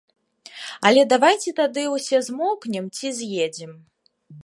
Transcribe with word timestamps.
Але 0.89 1.03
давайце 1.13 1.53
тады 1.61 1.83
ўсе 1.91 2.17
змоўкнем 2.31 2.85
ці 2.99 3.15
з'едзем. 3.19 3.81